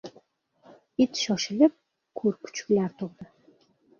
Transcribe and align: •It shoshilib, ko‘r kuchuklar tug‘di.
•It 1.03 1.11
shoshilib, 1.25 1.75
ko‘r 2.21 2.39
kuchuklar 2.47 2.95
tug‘di. 3.03 3.29